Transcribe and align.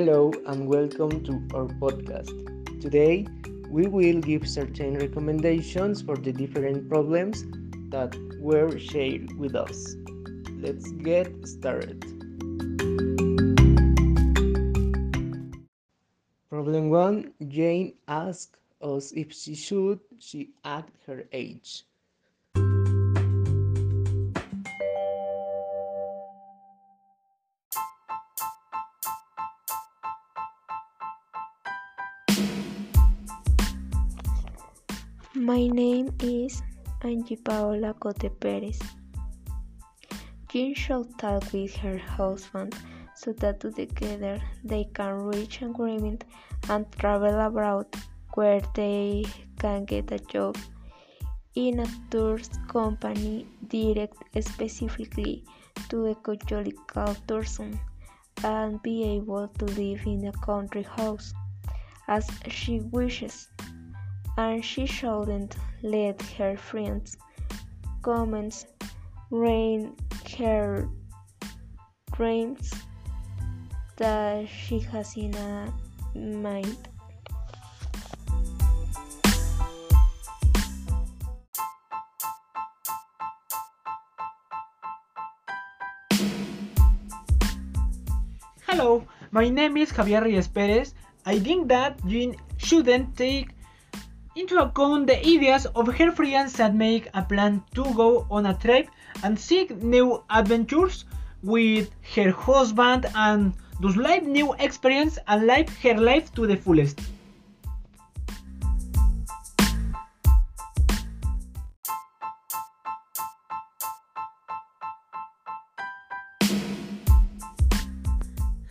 Hello 0.00 0.32
and 0.46 0.66
welcome 0.66 1.22
to 1.24 1.32
our 1.54 1.66
podcast. 1.76 2.32
Today, 2.80 3.26
we 3.68 3.86
will 3.86 4.18
give 4.22 4.48
certain 4.48 4.96
recommendations 4.96 6.00
for 6.00 6.16
the 6.16 6.32
different 6.32 6.88
problems 6.88 7.44
that 7.90 8.16
were 8.40 8.78
shared 8.78 9.30
with 9.36 9.54
us. 9.54 9.96
Let's 10.56 10.90
get 10.92 11.46
started. 11.46 12.00
Problem 16.48 16.88
1 16.88 17.34
Jane 17.48 17.92
asked 18.08 18.56
us 18.80 19.12
if 19.12 19.34
she 19.34 19.54
should 19.54 20.00
she 20.18 20.48
act 20.64 20.96
her 21.08 21.24
age. 21.30 21.84
My 35.50 35.66
name 35.66 36.14
is 36.22 36.62
Angie 37.02 37.34
Paola 37.34 37.92
Cote 37.94 38.30
Perez. 38.38 38.78
Jean 40.48 40.74
shall 40.74 41.02
talk 41.18 41.52
with 41.52 41.74
her 41.78 41.98
husband 41.98 42.76
so 43.16 43.32
that 43.32 43.58
together 43.58 44.38
they 44.62 44.84
can 44.94 45.12
reach 45.32 45.60
an 45.62 45.70
agreement 45.70 46.22
and 46.68 46.86
travel 46.92 47.40
abroad 47.40 47.86
where 48.34 48.60
they 48.76 49.24
can 49.58 49.86
get 49.86 50.12
a 50.12 50.20
job 50.20 50.56
in 51.56 51.80
a 51.80 51.86
tourist 52.12 52.56
company 52.68 53.44
direct 53.66 54.22
specifically 54.40 55.42
to 55.88 56.06
ecological 56.06 57.16
tourism 57.26 57.76
and 58.44 58.80
be 58.82 59.02
able 59.02 59.48
to 59.58 59.64
live 59.64 60.06
in 60.06 60.28
a 60.28 60.32
country 60.46 60.84
house 60.84 61.34
as 62.06 62.30
she 62.46 62.78
wishes 62.92 63.48
and 64.40 64.64
she 64.64 64.86
shouldn't 64.86 65.56
let 65.82 66.16
her 66.38 66.56
friends' 66.56 67.18
comments 68.00 68.64
ruin 69.30 69.92
her 70.38 70.88
dreams 72.16 72.72
that 73.98 74.48
she 74.48 74.78
has 74.78 75.14
in 75.14 75.34
a 75.36 75.68
mind. 76.16 76.88
Hello, 88.64 89.04
my 89.32 89.50
name 89.50 89.76
is 89.76 89.92
Javier 89.92 90.24
Reyes 90.24 90.48
Perez. 90.48 90.94
I 91.26 91.38
think 91.38 91.68
that 91.68 92.00
Jean 92.06 92.34
shouldn't 92.56 93.18
take 93.18 93.52
into 94.36 94.62
account 94.62 95.08
the 95.08 95.18
ideas 95.18 95.66
of 95.74 95.88
her 95.88 96.12
friends 96.12 96.52
that 96.54 96.74
make 96.74 97.08
a 97.14 97.22
plan 97.22 97.62
to 97.74 97.82
go 97.94 98.26
on 98.30 98.46
a 98.46 98.54
trip 98.54 98.88
and 99.24 99.38
seek 99.38 99.70
new 99.82 100.22
adventures 100.30 101.04
with 101.42 101.90
her 102.14 102.30
husband 102.30 103.06
and 103.16 103.52
thus 103.80 103.96
live 103.96 104.22
new 104.22 104.52
experience 104.54 105.18
and 105.26 105.46
live 105.46 105.68
her 105.78 105.94
life 105.94 106.32
to 106.34 106.46
the 106.46 106.56
fullest. 106.56 107.00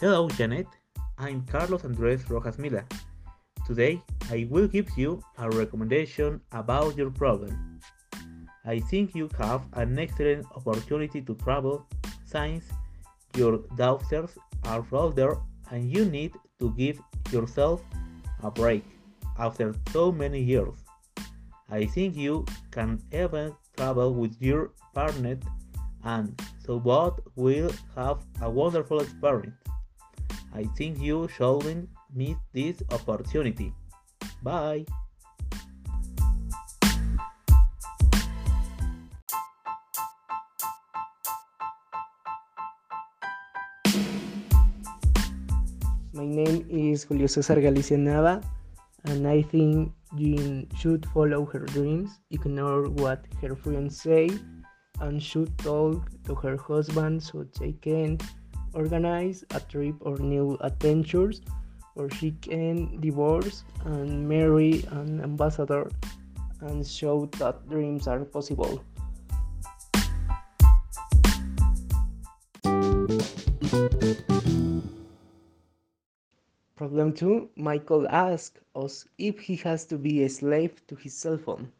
Hello, 0.00 0.28
Janet. 0.28 0.68
I'm 1.18 1.44
Carlos 1.46 1.84
Andres 1.84 2.30
Rojas 2.30 2.56
Mila. 2.56 2.84
Today, 3.68 4.00
I 4.30 4.48
will 4.48 4.66
give 4.66 4.88
you 4.96 5.22
a 5.36 5.50
recommendation 5.50 6.40
about 6.52 6.96
your 6.96 7.10
problem. 7.10 7.78
I 8.64 8.80
think 8.80 9.14
you 9.14 9.28
have 9.38 9.60
an 9.74 9.98
excellent 9.98 10.46
opportunity 10.56 11.20
to 11.20 11.34
travel 11.34 11.86
since 12.24 12.64
your 13.36 13.58
daughters 13.76 14.30
are 14.64 14.86
older 14.90 15.36
and 15.70 15.94
you 15.94 16.06
need 16.06 16.32
to 16.60 16.72
give 16.78 16.98
yourself 17.30 17.82
a 18.42 18.50
break 18.50 18.84
after 19.38 19.74
so 19.92 20.10
many 20.10 20.40
years. 20.40 20.78
I 21.70 21.84
think 21.84 22.16
you 22.16 22.46
can 22.70 23.02
even 23.12 23.54
travel 23.76 24.14
with 24.14 24.40
your 24.40 24.70
partner 24.94 25.36
and 26.04 26.40
so 26.64 26.80
both 26.80 27.20
will 27.36 27.70
have 27.94 28.24
a 28.40 28.48
wonderful 28.48 29.00
experience. 29.00 29.60
I 30.54 30.64
think 30.78 30.98
you 30.98 31.28
shouldn't 31.28 31.90
miss 32.14 32.36
this 32.52 32.82
opportunity. 32.90 33.72
Bye. 34.42 34.84
My 46.12 46.26
name 46.26 46.66
is 46.68 47.04
Julio 47.04 47.26
Cesar 47.28 47.60
Galicia 47.60 47.96
Nava, 47.96 48.42
and 49.04 49.28
I 49.28 49.42
think 49.42 49.92
Jean 50.16 50.66
should 50.76 51.06
follow 51.14 51.44
her 51.46 51.60
dreams, 51.60 52.18
ignore 52.30 52.88
what 52.90 53.24
her 53.40 53.54
friends 53.54 54.00
say, 54.00 54.28
and 55.00 55.22
should 55.22 55.56
talk 55.58 56.10
to 56.24 56.34
her 56.34 56.56
husband 56.56 57.22
so 57.22 57.46
they 57.60 57.72
can 57.72 58.18
organize 58.74 59.44
a 59.54 59.60
trip 59.60 59.94
or 60.00 60.18
new 60.18 60.58
adventures, 60.60 61.40
or 61.98 62.08
she 62.10 62.30
can 62.40 63.00
divorce 63.00 63.64
and 63.84 64.26
marry 64.28 64.84
an 64.92 65.20
ambassador 65.20 65.90
and 66.60 66.86
show 66.86 67.26
that 67.38 67.68
dreams 67.68 68.06
are 68.06 68.24
possible. 68.24 68.82
Problem 76.76 77.12
2 77.12 77.50
Michael 77.56 78.06
asks 78.08 78.60
us 78.76 79.04
if 79.18 79.40
he 79.40 79.56
has 79.56 79.84
to 79.86 79.98
be 79.98 80.22
a 80.22 80.28
slave 80.28 80.80
to 80.86 80.94
his 80.94 81.12
cell 81.12 81.36
phone. 81.36 81.72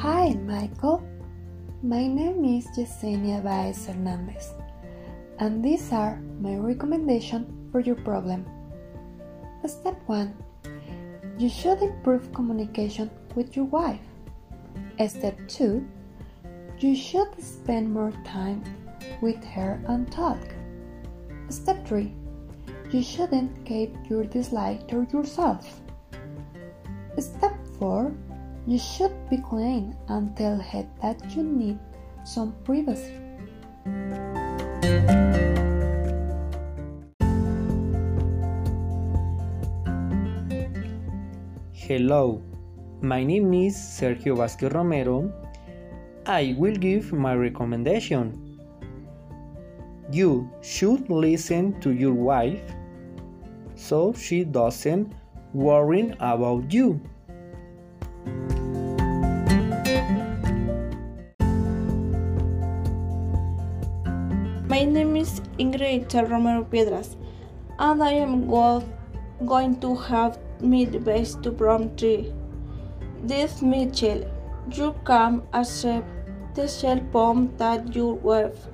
Hi, 0.00 0.32
Michael. 0.46 1.15
My 1.86 2.08
name 2.08 2.44
is 2.44 2.66
Yesenia 2.76 3.44
Baez 3.44 3.86
Hernandez, 3.86 4.54
and 5.38 5.62
these 5.64 5.92
are 5.92 6.18
my 6.42 6.56
recommendations 6.56 7.46
for 7.70 7.78
your 7.78 7.94
problem. 7.94 8.44
Step 9.64 9.94
1 10.06 10.34
You 11.38 11.48
should 11.48 11.78
improve 11.82 12.34
communication 12.34 13.08
with 13.36 13.54
your 13.54 13.66
wife. 13.66 14.02
Step 15.06 15.38
2 15.46 15.86
You 16.80 16.96
should 16.96 17.30
spend 17.38 17.94
more 17.94 18.10
time 18.24 18.64
with 19.22 19.44
her 19.44 19.80
and 19.86 20.10
talk. 20.10 20.42
Step 21.50 21.86
3 21.86 22.12
You 22.90 23.00
shouldn't 23.00 23.64
keep 23.64 23.94
your 24.10 24.24
dislike 24.24 24.88
to 24.88 25.06
yourself. 25.12 25.80
Step 27.16 27.54
4 27.78 28.10
You 28.68 28.78
should 28.78 29.14
be 29.30 29.36
clean 29.36 29.94
and 30.08 30.36
tell 30.36 30.58
her 30.58 30.84
that 31.00 31.22
you 31.36 31.44
need 31.44 31.78
some 32.24 32.52
privacy. 32.64 33.14
Hello, 41.70 42.42
my 43.02 43.22
name 43.22 43.54
is 43.54 43.76
Sergio 43.76 44.34
Vázquez 44.34 44.74
Romero. 44.74 45.30
I 46.26 46.56
will 46.58 46.74
give 46.74 47.12
my 47.12 47.36
recommendation. 47.36 48.58
You 50.10 50.50
should 50.60 51.08
listen 51.08 51.78
to 51.82 51.92
your 51.92 52.14
wife 52.14 52.74
so 53.76 54.12
she 54.12 54.42
doesn't 54.42 55.12
worry 55.54 56.12
about 56.18 56.72
you. 56.72 57.00
My 64.76 64.84
name 64.84 65.16
is 65.16 65.30
Ingrid 65.58 66.14
Romero 66.30 66.62
Piedras, 66.62 67.16
and 67.78 68.02
I 68.06 68.10
am 68.24 68.32
go- 68.46 68.84
going 69.50 69.76
to 69.84 69.94
have 70.08 70.38
meat 70.60 70.98
based 71.02 71.42
to 71.44 71.50
prom 71.60 71.84
tree. 71.96 72.30
This 73.22 73.62
Mitchell, 73.62 74.20
you 74.78 74.90
come 75.04 75.38
accept 75.54 76.28
the 76.58 76.68
shell 76.68 77.00
bomb 77.14 77.40
that 77.62 77.96
you 77.96 78.08
wife 78.28 78.66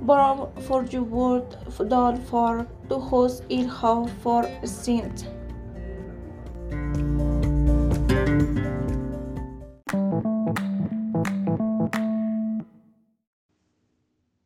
brought 0.00 0.60
for 0.64 0.82
your 0.96 1.04
would 1.04 1.56
done 1.94 2.20
for 2.32 2.66
to 2.88 2.98
host 2.98 3.44
it 3.48 3.68
house 3.82 4.10
for 4.24 4.42
scenes. 4.64 5.26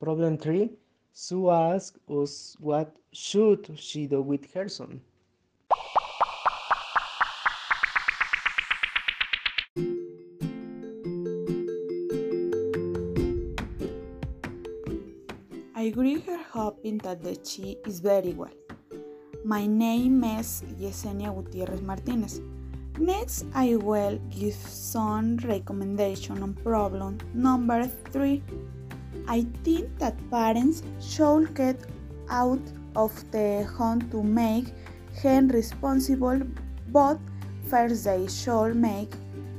Problem 0.01 0.39
three, 0.39 0.71
Sue 1.13 1.51
asks 1.51 1.99
us 2.09 2.57
what 2.61 2.95
should 3.13 3.69
she 3.77 4.07
do 4.07 4.23
with 4.23 4.53
her 4.55 4.69
son. 4.69 5.01
I 15.75 15.91
greet 15.91 16.25
her 16.27 16.39
hoping 16.51 16.99
that 16.99 17.23
the 17.23 17.39
she 17.45 17.79
is 17.87 18.01
very 18.01 18.35
well. 18.35 18.55
My 19.45 19.67
name 19.67 20.23
is 20.25 20.63
Yesenia 20.79 21.35
Gutierrez 21.35 21.81
Martinez. 21.81 22.41
Next, 22.99 23.47
I 23.55 23.77
will 23.77 24.19
give 24.29 24.55
some 24.55 25.37
recommendation 25.39 26.43
on 26.43 26.55
problem 26.55 27.19
number 27.33 27.87
three. 28.11 28.43
I 29.27 29.47
think 29.65 29.99
that 29.99 30.17
parents 30.31 30.83
should 31.01 31.55
get 31.55 31.81
out 32.31 32.61
of 32.97 33.13
the 33.31 33.65
home 33.77 34.09
to 34.11 34.23
make 34.23 34.73
him 35.13 35.49
responsible, 35.49 36.41
but 36.89 37.19
first 37.69 38.05
they 38.05 38.27
should 38.27 38.75
make 38.77 39.13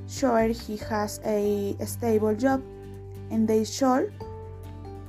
sure 0.08 0.48
he 0.48 0.78
has 0.90 1.20
a 1.26 1.76
stable 1.86 2.36
job, 2.36 2.64
and 3.32 3.48
they 3.48 3.64
should 3.64 4.12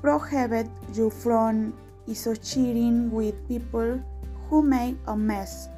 prohibit 0.03 0.69
you 0.95 1.11
from 1.11 1.73
associating 2.09 3.11
with 3.11 3.35
people 3.49 4.01
who 4.49 4.63
make 4.63 4.97
a 5.07 5.17
mess. 5.17 5.69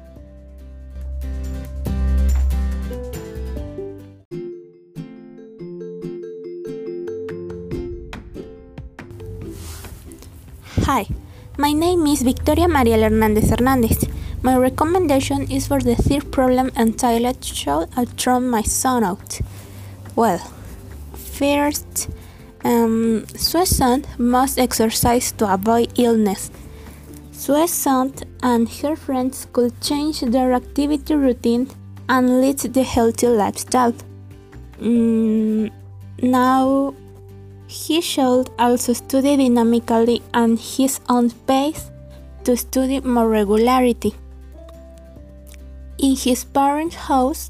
Hi, 10.85 11.07
my 11.57 11.71
name 11.71 12.05
is 12.07 12.23
Victoria 12.23 12.67
María 12.67 12.97
Hernández 12.97 13.49
Hernández. 13.49 14.09
My 14.41 14.57
recommendation 14.57 15.49
is 15.49 15.65
for 15.65 15.79
the 15.79 15.95
third 15.95 16.29
problem 16.29 16.71
entitled 16.75 17.41
Should 17.41 17.87
I 17.95 18.03
throw 18.03 18.41
my 18.41 18.63
son 18.63 19.05
out? 19.05 19.39
Well, 20.17 20.39
first, 21.13 22.09
um, 22.65 23.25
Susan 23.33 24.03
must 24.17 24.59
exercise 24.59 25.31
to 25.37 25.53
avoid 25.53 25.97
illness. 25.97 26.51
Susan 27.31 28.13
and 28.41 28.67
her 28.67 28.97
friends 28.97 29.47
could 29.53 29.79
change 29.79 30.19
their 30.19 30.51
activity 30.51 31.15
routine 31.15 31.69
and 32.09 32.41
lead 32.41 32.59
the 32.59 32.83
healthy 32.83 33.27
lifestyle. 33.27 33.95
Mm, 34.81 35.71
now, 36.21 36.93
he 37.67 38.01
should 38.01 38.49
also 38.59 38.93
study 38.93 39.37
dynamically 39.37 40.21
and 40.33 40.59
his 40.59 40.99
own 41.09 41.31
pace 41.47 41.89
to 42.43 42.57
study 42.57 42.99
more 42.99 43.29
regularity. 43.29 44.13
In 45.97 46.15
his 46.15 46.43
parents' 46.43 46.95
house, 46.95 47.49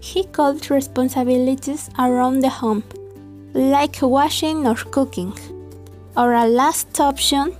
he 0.00 0.24
called 0.24 0.70
responsibilities 0.70 1.88
around 1.98 2.40
the 2.40 2.50
home, 2.50 2.84
like 3.54 4.02
washing 4.02 4.66
or 4.66 4.74
cooking. 4.74 5.32
Or 6.16 6.34
a 6.34 6.46
last 6.46 7.00
option, 7.00 7.56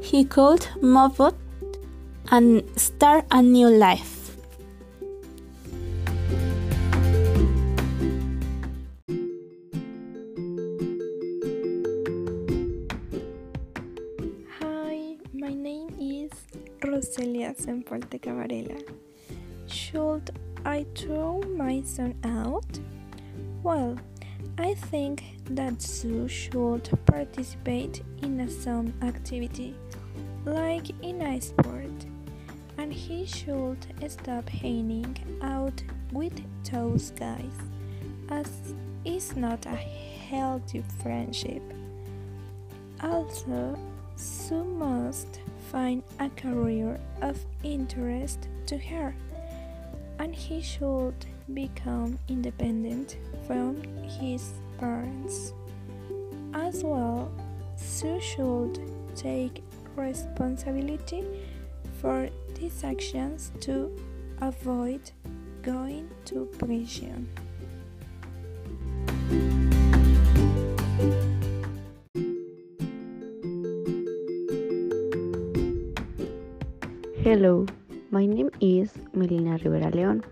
he 0.00 0.24
could 0.24 0.66
move 0.80 1.20
out 1.20 1.36
and 2.30 2.62
start 2.78 3.24
a 3.30 3.42
new 3.42 3.68
life. 3.68 4.19
Should 19.66 20.30
I 20.64 20.86
throw 20.94 21.40
my 21.56 21.82
son 21.82 22.14
out? 22.24 22.78
Well, 23.62 23.98
I 24.56 24.74
think 24.74 25.24
that 25.50 25.82
Sue 25.82 26.28
should 26.28 26.88
participate 27.06 28.02
in 28.22 28.48
some 28.48 28.94
activity, 29.02 29.74
like 30.44 30.90
in 31.02 31.20
a 31.22 31.40
sport, 31.40 32.06
and 32.78 32.92
he 32.92 33.26
should 33.26 33.86
stop 34.08 34.48
hanging 34.48 35.16
out 35.42 35.82
with 36.12 36.40
those 36.70 37.10
guys, 37.10 37.56
as 38.30 38.74
it's 39.04 39.36
not 39.36 39.66
a 39.66 39.76
healthy 40.30 40.82
friendship. 41.02 41.62
Also, 43.02 43.78
Sue 44.16 44.64
must 44.64 45.40
find 45.70 46.02
a 46.18 46.28
career 46.30 46.98
of 47.22 47.38
interest 47.62 48.48
to 48.66 48.76
her, 48.76 49.14
and 50.18 50.34
he 50.34 50.60
should 50.60 51.14
become 51.54 52.18
independent 52.28 53.16
from 53.46 53.82
his 54.20 54.52
parents. 54.78 55.52
As 56.54 56.82
well, 56.82 57.30
Sue 57.76 58.20
should 58.20 58.80
take 59.14 59.62
responsibility 59.96 61.24
for 62.00 62.28
these 62.54 62.82
actions 62.82 63.52
to 63.60 63.96
avoid 64.40 65.12
going 65.62 66.10
to 66.24 66.46
prison. 66.58 67.28
Hello, 77.22 77.66
my 78.10 78.24
name 78.24 78.48
is 78.62 78.94
Melina 79.12 79.58
Rivera 79.62 79.90
León. 79.90 80.24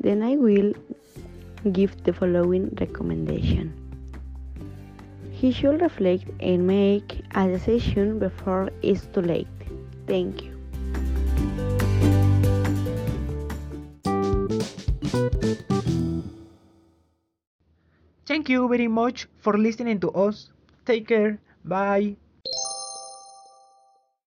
Then 0.00 0.22
I 0.22 0.34
will 0.34 0.72
give 1.72 2.02
the 2.04 2.14
following 2.14 2.74
recommendation. 2.80 3.74
He 5.30 5.52
should 5.52 5.82
reflect 5.82 6.24
and 6.40 6.66
make 6.66 7.20
a 7.34 7.48
decision 7.48 8.18
before 8.18 8.70
it's 8.80 9.04
too 9.12 9.20
late. 9.20 9.46
Thank 10.06 10.42
you. 10.42 10.56
Thank 18.24 18.48
you 18.48 18.66
very 18.68 18.88
much 18.88 19.28
for 19.36 19.58
listening 19.58 20.00
to 20.00 20.10
us. 20.12 20.48
Take 20.86 21.08
care. 21.08 21.38
Bye. 21.62 22.16